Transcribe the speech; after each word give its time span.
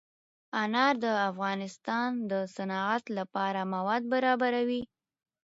انار 0.61 0.95
د 1.03 1.05
افغانستان 1.29 2.09
د 2.31 2.33
صنعت 2.55 3.03
لپاره 3.17 3.61
مواد 3.73 4.01
برابروي. 4.13 4.81